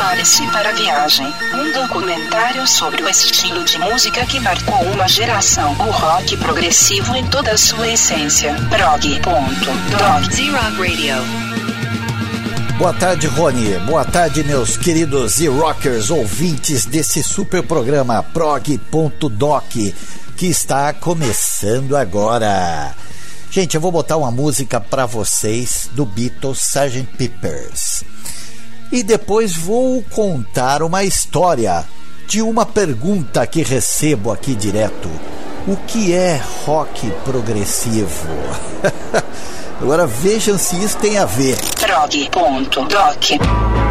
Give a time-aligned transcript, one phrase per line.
[0.00, 1.26] Prepare-se para a viagem.
[1.52, 5.72] Um documentário sobre o estilo de música que marcou uma geração.
[5.72, 8.54] O rock progressivo em toda a sua essência.
[8.70, 10.34] Prog.dog.
[10.34, 11.16] Z-Rock Radio.
[12.78, 13.78] Boa tarde, Rony.
[13.80, 19.70] Boa tarde, meus queridos e-rockers ouvintes desse super programa prog.doc
[20.34, 22.94] que está começando agora.
[23.50, 27.02] Gente, eu vou botar uma música para vocês do Beatles Sgt.
[27.18, 28.02] Peppers.
[28.92, 31.84] E depois vou contar uma história
[32.26, 35.08] de uma pergunta que recebo aqui direto.
[35.66, 38.28] O que é rock progressivo?
[39.80, 41.56] Agora vejam se isso tem a ver.
[41.78, 43.30] Prog.doc.
[43.30, 43.89] It was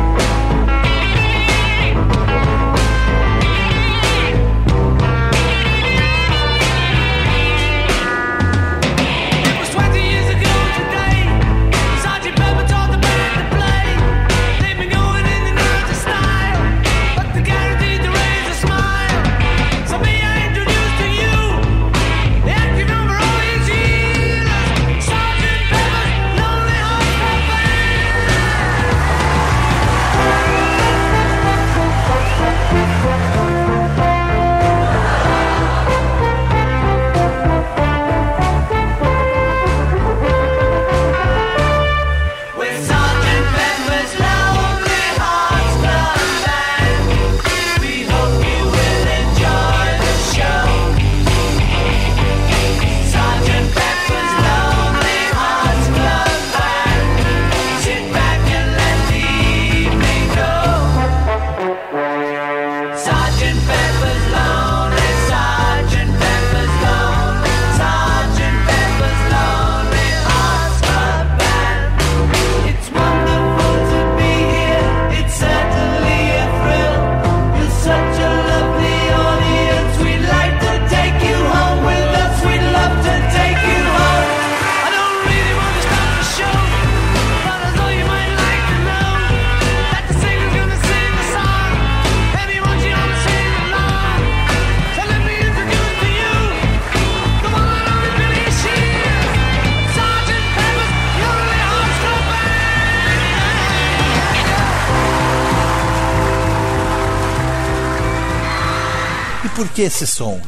[109.80, 110.42] que esse som?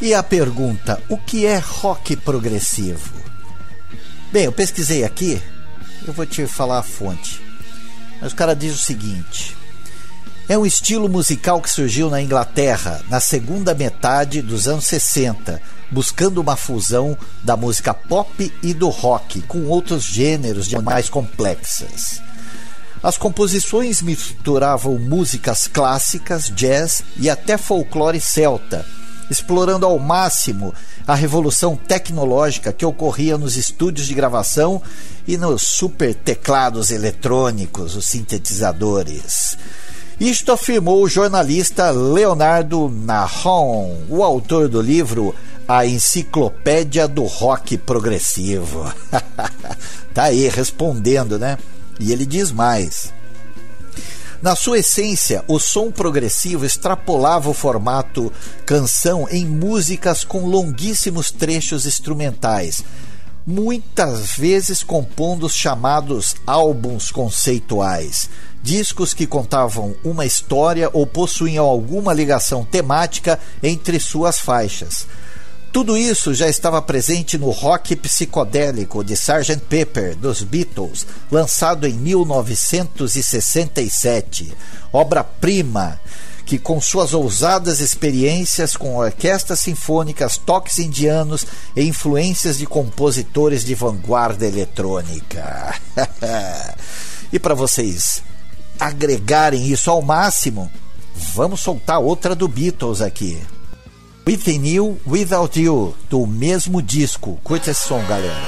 [0.00, 3.12] E a pergunta: o que é rock progressivo?
[4.30, 5.42] Bem, eu pesquisei aqui,
[6.06, 7.42] eu vou te falar a fonte.
[8.20, 9.56] Mas o cara diz o seguinte:
[10.48, 16.40] é um estilo musical que surgiu na Inglaterra na segunda metade dos anos 60, buscando
[16.40, 22.22] uma fusão da música pop e do rock com outros gêneros de mais complexas.
[23.02, 28.86] As composições misturavam músicas clássicas, jazz e até folclore celta,
[29.28, 30.72] explorando ao máximo
[31.04, 34.80] a revolução tecnológica que ocorria nos estúdios de gravação
[35.26, 39.58] e nos super teclados eletrônicos, os sintetizadores.
[40.20, 45.34] Isto afirmou o jornalista Leonardo Nahon, o autor do livro
[45.66, 48.92] A Enciclopédia do Rock Progressivo.
[50.14, 51.58] tá aí respondendo, né?
[52.02, 53.12] E ele diz mais.
[54.42, 58.32] Na sua essência, o som progressivo extrapolava o formato
[58.66, 62.82] canção em músicas com longuíssimos trechos instrumentais,
[63.46, 68.28] muitas vezes compondo os chamados álbuns conceituais,
[68.60, 75.06] discos que contavam uma história ou possuíam alguma ligação temática entre suas faixas.
[75.72, 79.56] Tudo isso já estava presente no rock psicodélico de Sgt.
[79.70, 84.52] Pepper dos Beatles, lançado em 1967,
[84.92, 85.98] obra-prima
[86.44, 93.74] que com suas ousadas experiências com orquestras sinfônicas, toques indianos e influências de compositores de
[93.74, 95.74] vanguarda eletrônica.
[97.32, 98.22] e para vocês
[98.78, 100.70] agregarem isso ao máximo,
[101.32, 103.40] vamos soltar outra do Beatles aqui.
[104.24, 107.40] Within You, Without You, do mesmo disco.
[107.42, 108.40] Curta esse som, galera.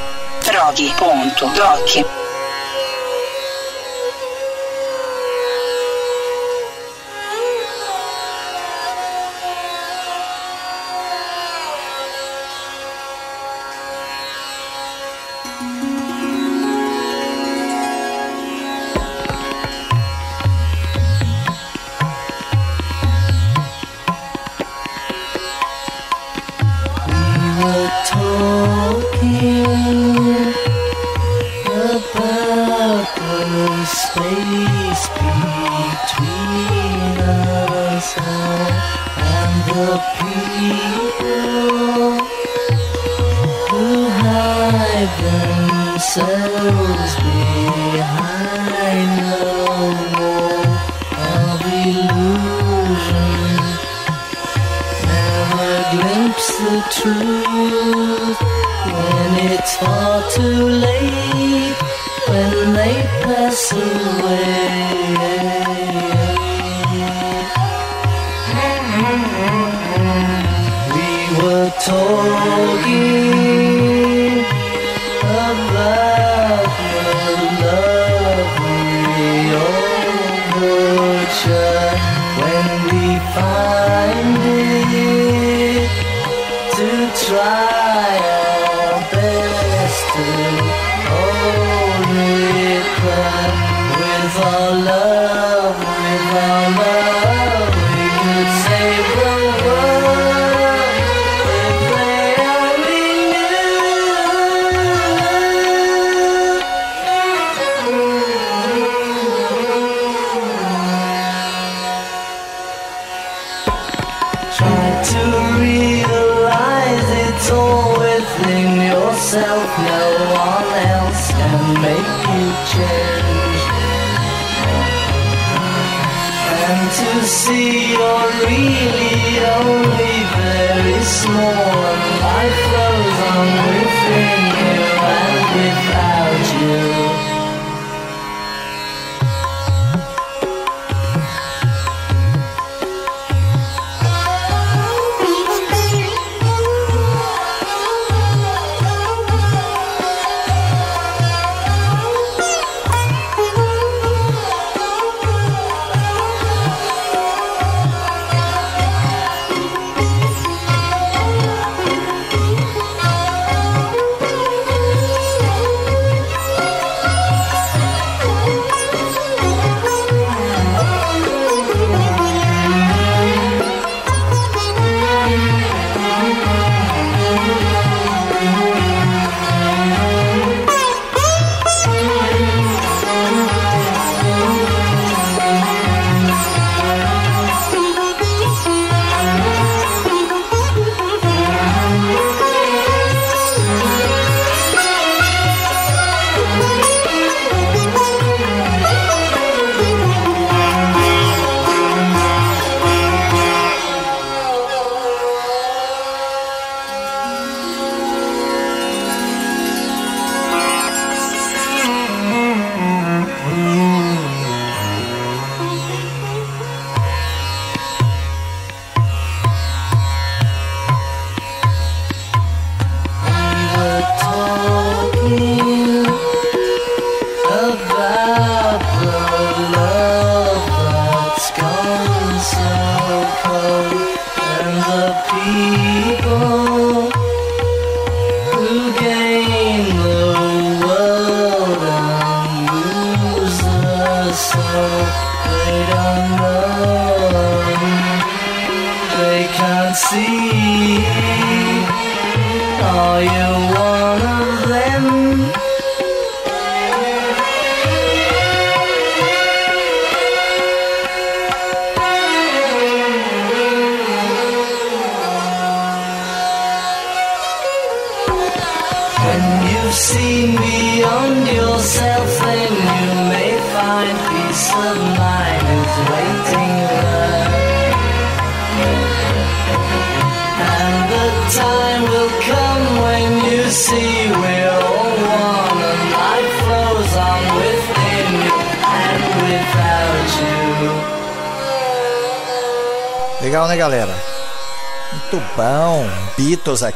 [0.45, 2.24] Prog.doc.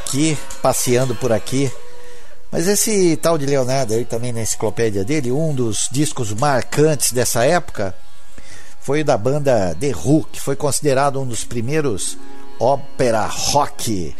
[0.08, 1.70] aqui, passeando por aqui.
[2.50, 7.44] Mas esse tal de Leonardo aí também na enciclopédia dele, um dos discos marcantes dessa
[7.44, 7.94] época
[8.80, 12.16] foi da banda The Who, que foi considerado um dos primeiros
[12.58, 14.16] ópera rock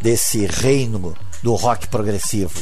[0.00, 2.58] desse reino do rock progressivo.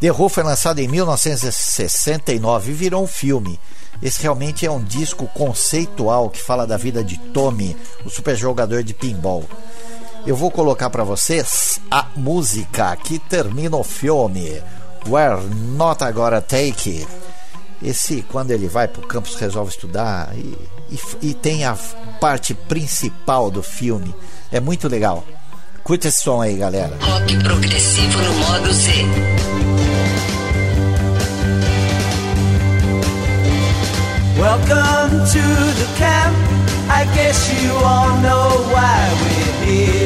[0.00, 3.60] The Who foi lançado em 1969 e virou um filme.
[4.02, 8.92] Esse realmente é um disco conceitual que fala da vida de Tommy, o superjogador de
[8.92, 9.44] pinball
[10.26, 14.60] eu vou colocar para vocês a música que termina o filme,
[15.06, 15.40] Where
[15.76, 17.06] Not Agora Take.
[17.80, 20.56] Esse, quando ele vai para o campus, resolve estudar e,
[20.90, 21.76] e, e tem a
[22.20, 24.12] parte principal do filme.
[24.50, 25.24] É muito legal.
[25.84, 26.98] Curta esse som aí, galera.
[27.00, 28.90] Rock progressivo no modo Z.
[34.38, 35.42] Welcome to
[35.78, 36.56] the camp.
[36.88, 40.05] I guess you all know why we're here.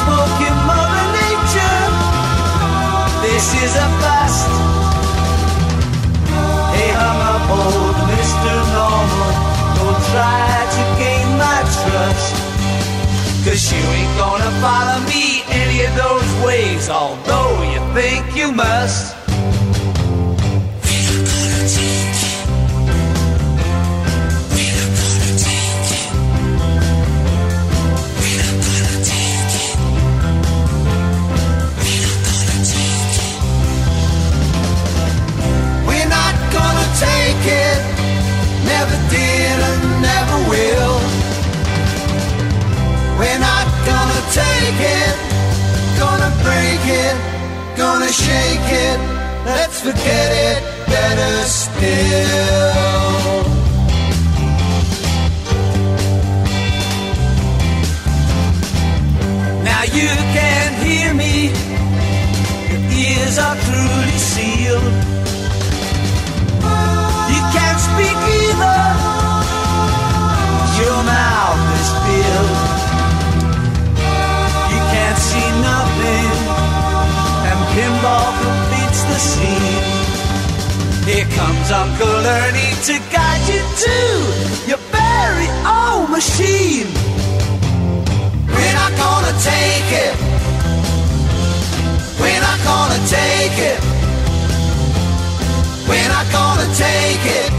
[0.00, 1.80] smoking Mother Nature?
[3.24, 4.48] This is a bust.
[6.74, 8.52] Hey, hung up old Mr.
[8.72, 9.32] Normal,
[9.76, 12.28] don't try to gain my trust.
[13.44, 19.21] Cause you ain't gonna follow me any of those ways, although you think you must.
[44.32, 45.16] Take it,
[46.00, 47.16] gonna break it,
[47.76, 48.98] gonna shake it.
[49.44, 51.82] Let's forget it, better still.
[59.68, 61.52] Now you can hear me,
[62.70, 64.94] your ears are truly sealed.
[67.32, 68.80] You can't speak either,
[70.80, 72.61] your mouth is filled.
[81.36, 83.96] Comes Uncle Ernie to guide you to
[84.70, 86.88] your very own machine.
[88.48, 90.14] We're not gonna take it.
[92.20, 93.80] We're not gonna take it.
[95.88, 97.50] We're not gonna take it.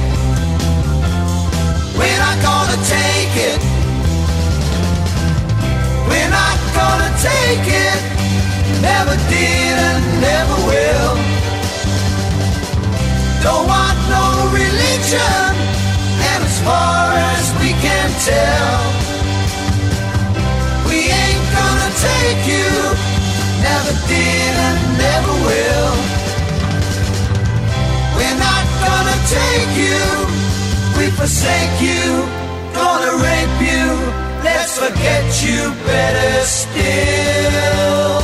[1.97, 3.59] We're not gonna take it.
[6.09, 7.99] We're not gonna take it.
[8.81, 11.42] Never did and never will.
[13.43, 15.47] Don't want no religion.
[16.31, 18.75] And as far as we can tell,
[20.87, 22.71] we ain't gonna take you.
[23.67, 25.93] Never did and never will.
[28.15, 30.01] We're not gonna take you.
[30.97, 32.23] We forsake you.
[32.73, 33.85] Gonna rape you.
[34.47, 38.22] Let's forget you better still.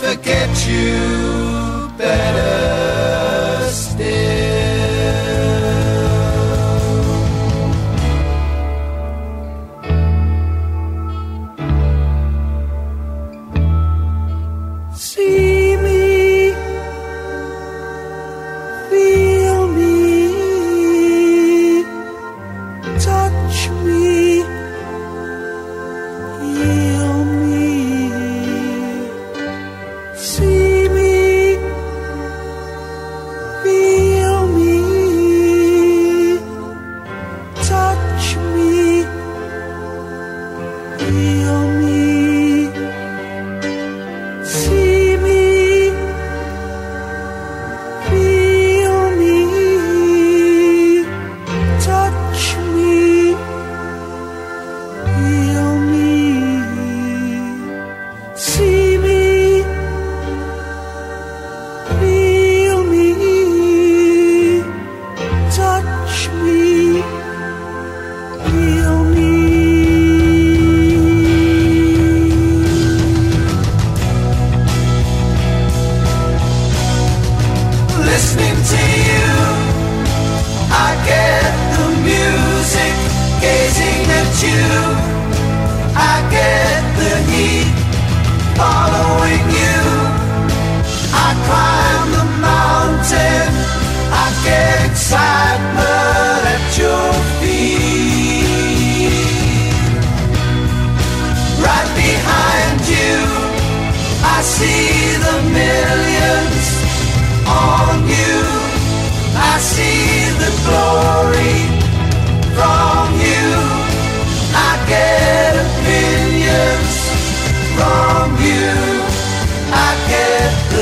[0.00, 4.57] Forget you better still.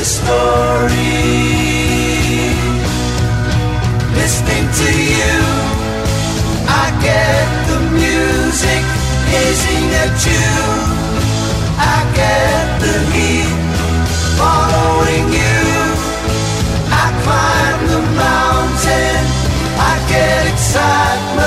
[0.07, 0.95] Story.
[4.15, 5.39] Listening to you,
[6.83, 8.83] I get the music
[9.33, 10.51] gazing at you.
[11.95, 13.51] I get the heat
[14.39, 15.63] following you.
[17.03, 19.21] I climb the mountain.
[19.91, 21.46] I get excitement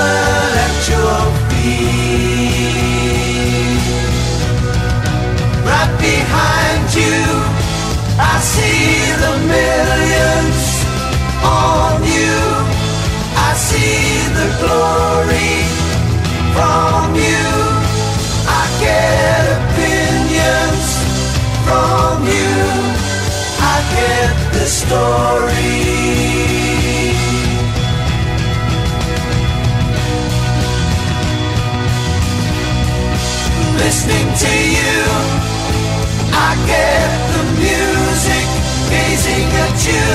[24.70, 25.90] story.
[33.82, 34.98] Listening to you,
[36.32, 38.46] I get the music,
[38.92, 40.10] gazing at you.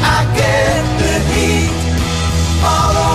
[0.00, 1.76] I get the heat
[2.62, 3.05] following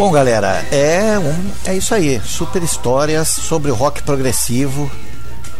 [0.00, 2.18] Bom, galera, é, um, é isso aí.
[2.24, 4.90] Super histórias sobre o rock progressivo,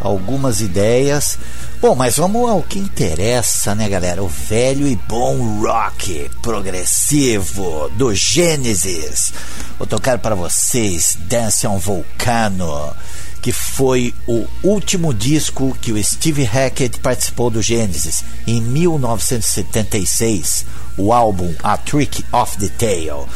[0.00, 1.38] algumas ideias.
[1.78, 4.22] Bom, mas vamos ao que interessa, né, galera?
[4.22, 9.30] O velho e bom rock progressivo do Gênesis.
[9.76, 12.96] Vou tocar para vocês Dance on Volcano,
[13.42, 20.64] que foi o último disco que o Steve Hackett participou do Gênesis em 1976,
[21.00, 23.26] o álbum A Trick of the Tail.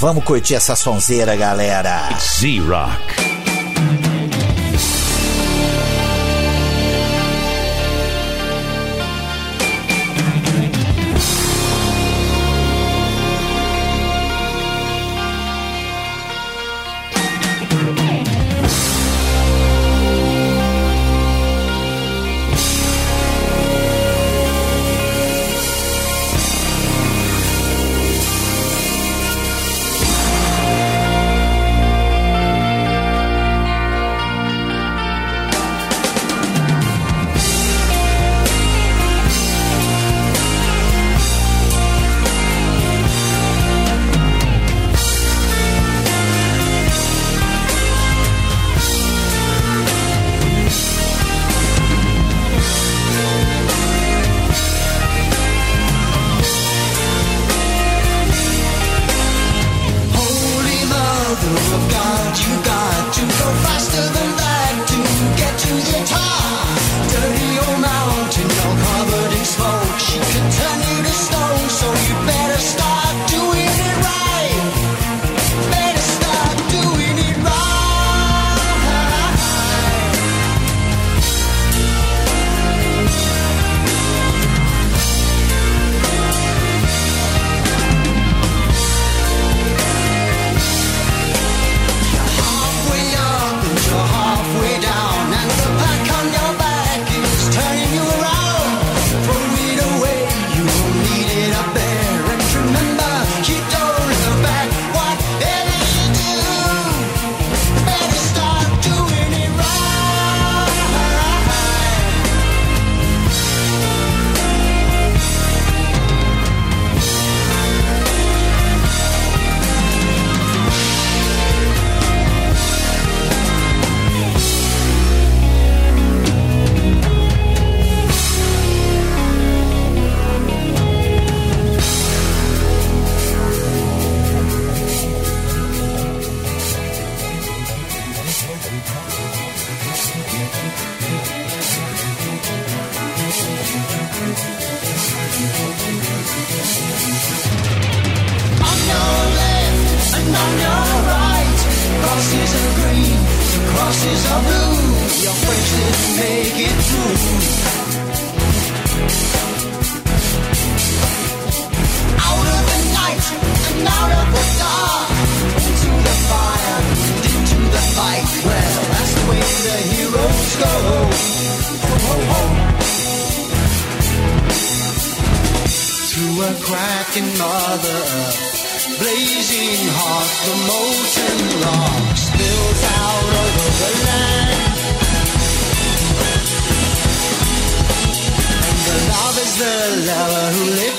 [0.00, 2.08] Vamos curtir essa sonzeira, galera.
[2.18, 3.47] Z-Rock.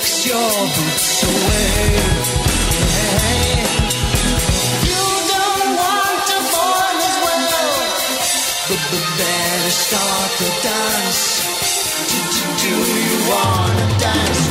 [0.00, 1.92] Your boots away.
[4.88, 7.84] You don't want to fall as well,
[8.68, 8.80] but
[9.18, 11.22] better start the dance.
[12.10, 12.72] Do, do, do
[13.08, 14.49] you wanna dance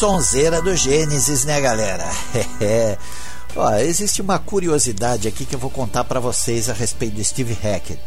[0.00, 2.08] sonzeira do Gênesis, né, galera?
[2.58, 2.96] É.
[3.54, 7.52] Ó, existe uma curiosidade aqui que eu vou contar para vocês a respeito do Steve
[7.52, 8.00] Hackett.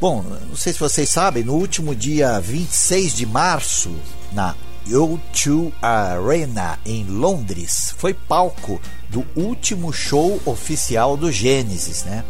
[0.00, 3.90] Bom, não sei se vocês sabem, no último dia 26 de março,
[4.30, 4.54] na
[4.86, 12.24] O2 Arena em Londres, foi palco do último show oficial do Gênesis, né?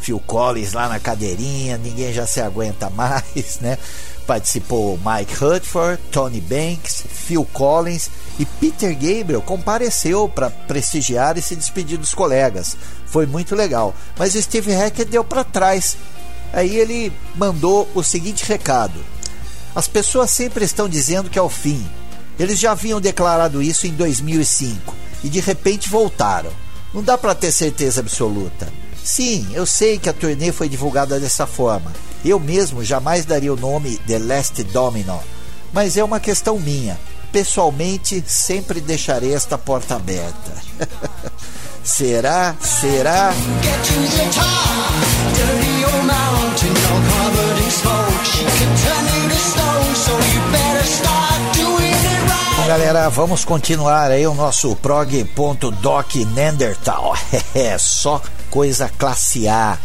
[0.00, 3.78] Phil Collins lá na cadeirinha, ninguém já se aguenta mais, né?
[4.26, 8.08] Participou Mike Hutford, Tony Banks, Phil Collins
[8.38, 12.76] e Peter Gabriel compareceu para prestigiar e se despedir dos colegas.
[13.06, 13.94] Foi muito legal.
[14.18, 15.96] Mas Steve Hackett deu para trás.
[16.52, 18.98] Aí ele mandou o seguinte recado:
[19.74, 21.86] As pessoas sempre estão dizendo que é o fim.
[22.38, 26.50] Eles já haviam declarado isso em 2005 e de repente voltaram.
[26.92, 28.72] Não dá para ter certeza absoluta.
[29.02, 31.92] Sim, eu sei que a turnê foi divulgada dessa forma.
[32.24, 35.20] Eu mesmo jamais daria o nome The Last Domino,
[35.72, 36.98] mas é uma questão minha.
[37.30, 40.52] Pessoalmente, sempre deixarei esta porta aberta.
[41.84, 42.54] será?
[42.60, 43.34] Será?
[52.56, 57.14] Bom, galera, vamos continuar aí o nosso prog.doc Neanderthal.
[57.54, 59.76] É só coisa classe A.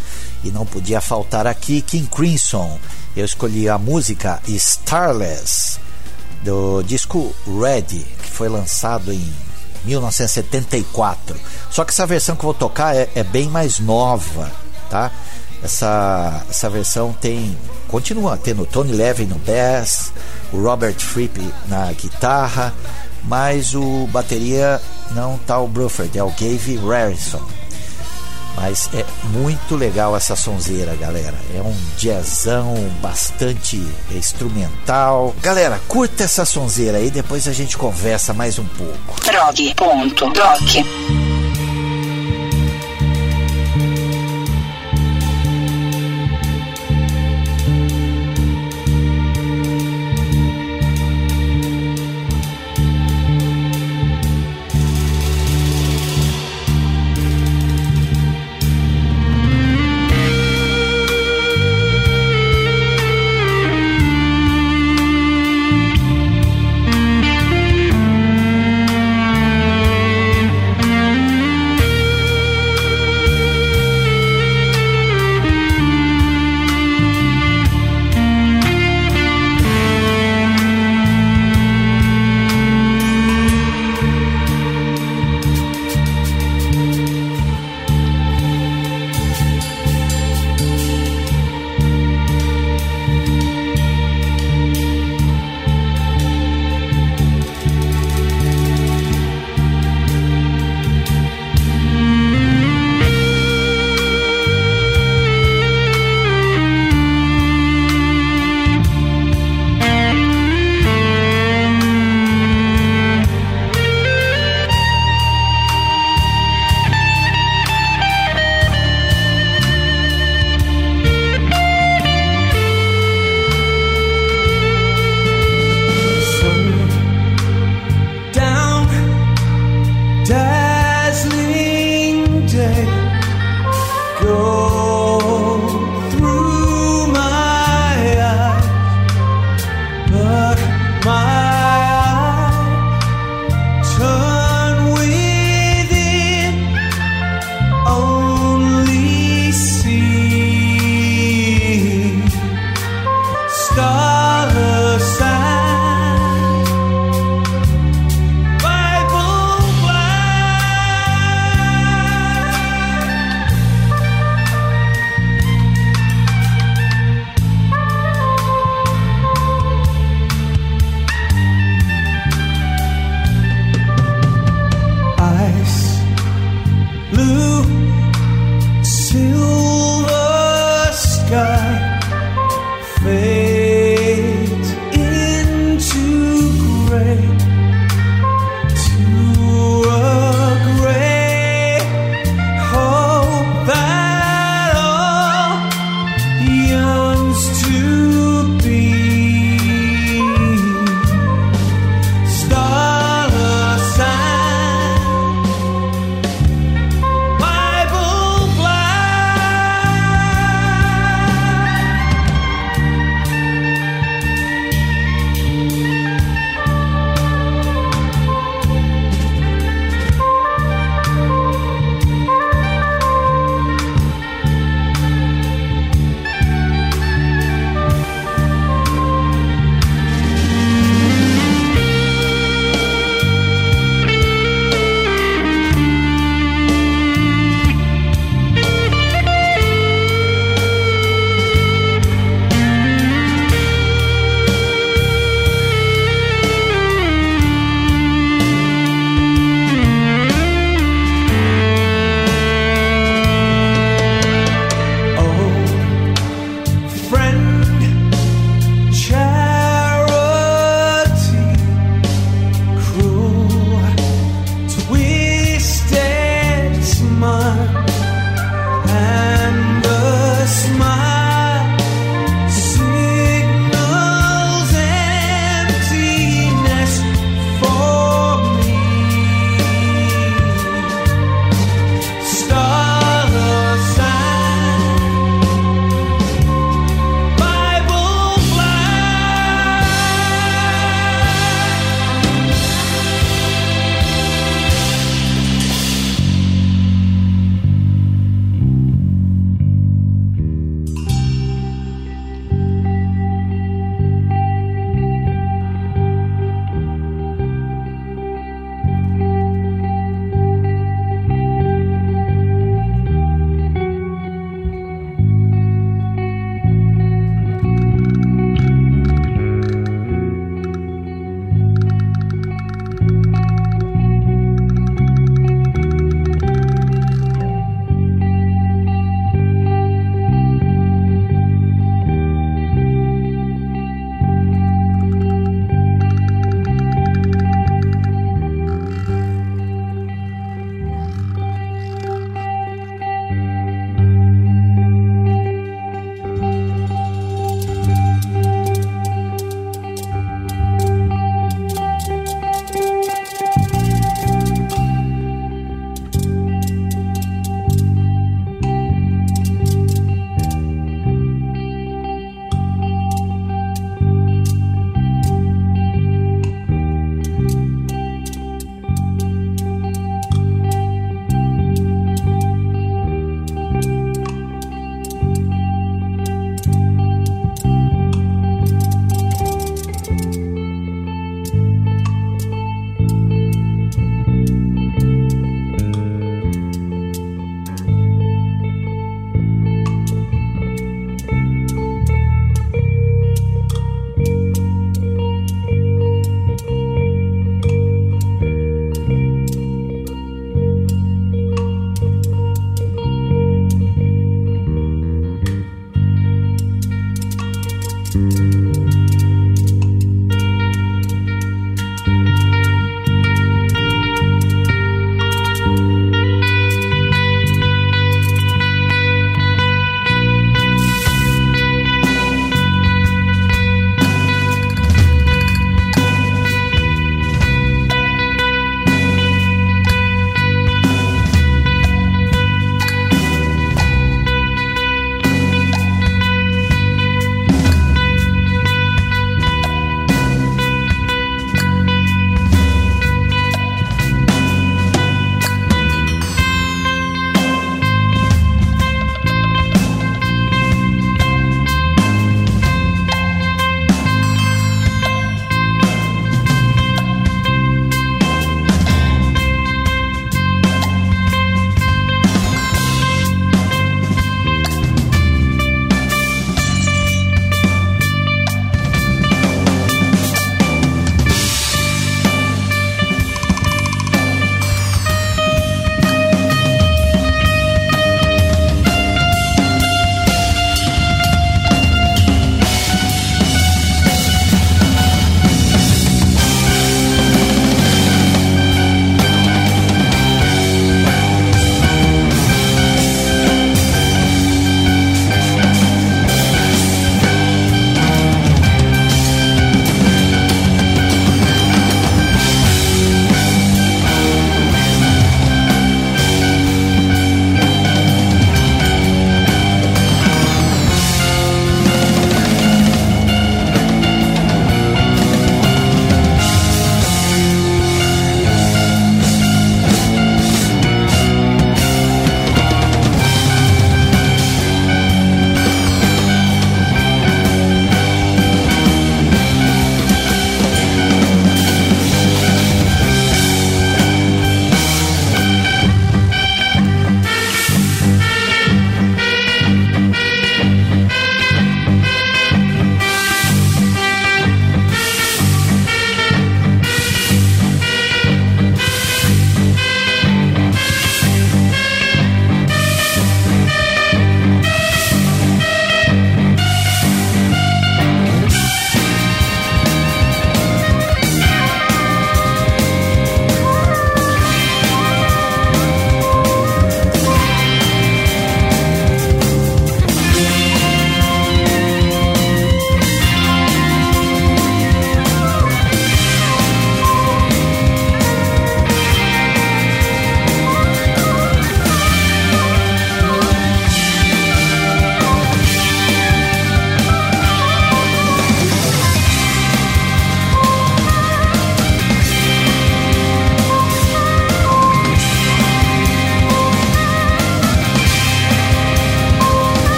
[0.43, 2.79] E não podia faltar aqui King Crimson.
[3.15, 5.79] Eu escolhi a música Starless
[6.43, 9.33] do disco Ready, que foi lançado em
[9.83, 11.35] 1974.
[11.69, 14.51] Só que essa versão que eu vou tocar é, é bem mais nova,
[14.89, 15.11] tá?
[15.61, 17.57] Essa, essa versão tem
[17.89, 20.13] continua tendo Tony Levin no bass,
[20.53, 22.73] o Robert Fripp na guitarra,
[23.23, 24.79] mas o bateria
[25.11, 27.41] não tá o Bruford, é o Gave Harrison.
[28.61, 31.35] Mas é muito legal essa sonzeira, galera.
[31.55, 35.33] É um jazzão bastante instrumental.
[35.41, 39.21] Galera, curta essa sonzeira aí, depois a gente conversa mais um pouco.
[39.21, 41.28] Prog.doc.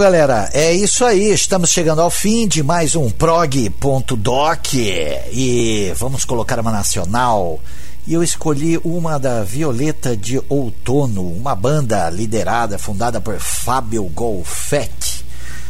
[0.00, 1.30] galera, é isso aí.
[1.30, 7.60] Estamos chegando ao fim de mais um prog.doc e vamos colocar uma nacional.
[8.06, 15.22] E eu escolhi uma da Violeta de Outono, uma banda liderada, fundada por Fábio Golfetti.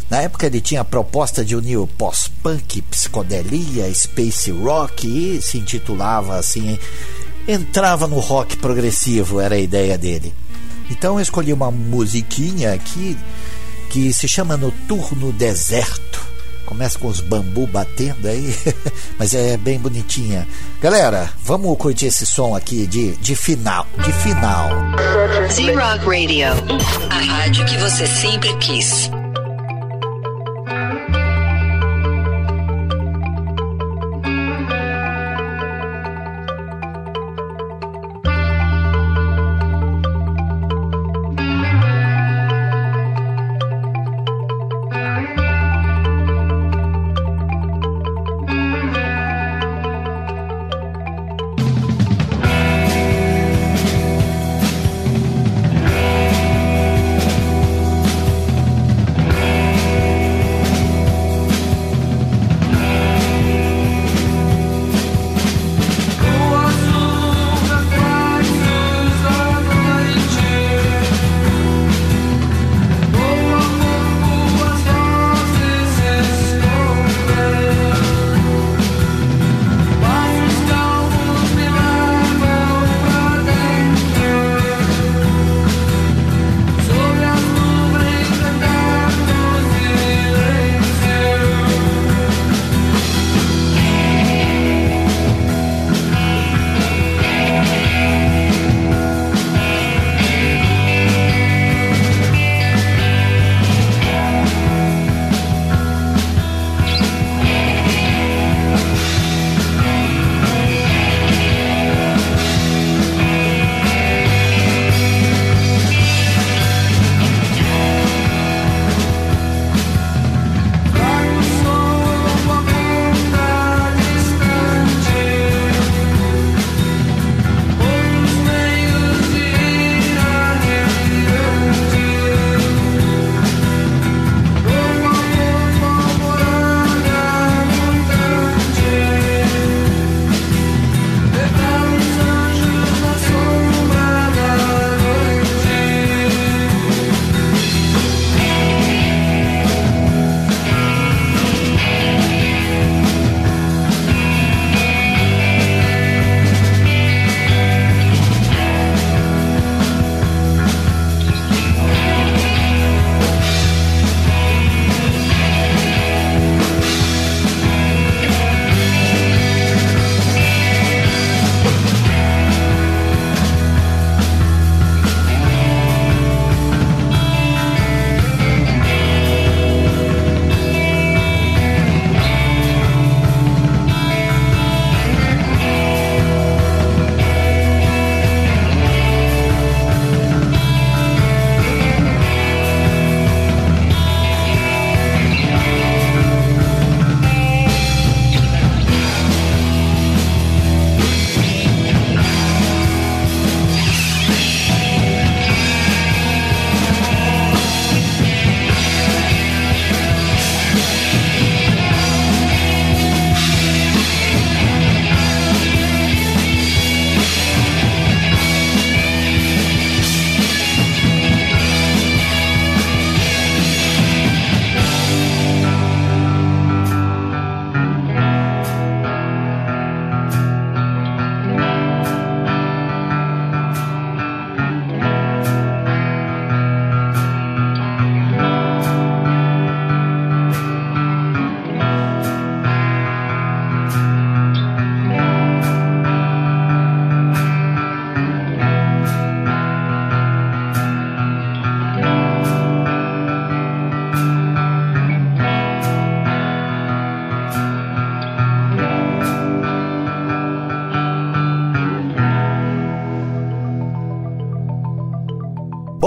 [0.08, 5.58] Na época ele tinha a proposta de unir o pós-punk, psicodelia, space rock e se
[5.58, 6.78] intitulava assim,
[7.48, 10.32] entrava no rock progressivo, era a ideia dele.
[10.88, 13.18] Então eu escolhi uma musiquinha aqui
[13.90, 16.20] que se chama Noturno Deserto.
[16.64, 18.56] Começa com os bambu batendo aí,
[19.18, 20.46] mas é bem bonitinha.
[20.80, 24.70] Galera, vamos curtir esse som aqui de, de final, de final.
[25.50, 26.46] Z-Rock Radio,
[27.10, 29.10] a rádio que você sempre quis.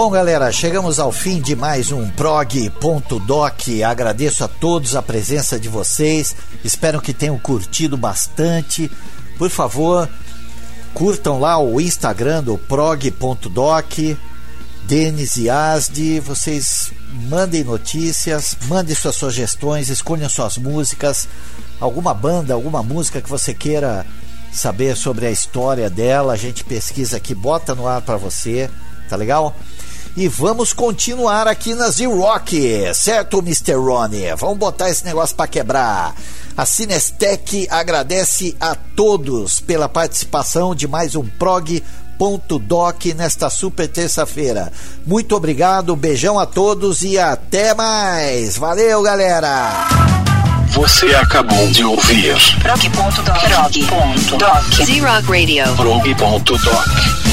[0.04, 3.62] Bom, galera, chegamos ao fim de mais um prog.doc.
[3.88, 6.36] Agradeço a todos a presença de vocês.
[6.62, 8.91] Espero que tenham curtido bastante.
[9.38, 10.10] Por favor,
[10.93, 14.18] curtam lá o Instagram do prog.doc.
[14.84, 16.91] Denis e Asdi, vocês
[17.30, 21.30] mandem notícias, mandem suas sugestões, escolham suas músicas,
[21.80, 24.06] alguma banda, alguma música que você queira
[24.51, 28.70] saber sobre a história dela, a gente pesquisa aqui, bota no ar para você,
[29.08, 29.56] tá legal?
[30.16, 33.74] E vamos continuar aqui na Z-Rock, certo, Mr.
[33.74, 34.36] Ronnie?
[34.36, 36.14] Vamos botar esse negócio para quebrar.
[36.55, 44.72] A Cinestec agradece a todos pela participação de mais um prog.doc nesta super terça-feira.
[45.03, 48.55] Muito obrigado, beijão a todos e até mais.
[48.55, 49.88] Valeu, galera!
[50.70, 53.39] Você acabou de ouvir Prog.doc.
[53.47, 54.86] Prog.doc.
[54.86, 55.76] Z-Rock Radio.
[55.76, 57.33] prog.doc.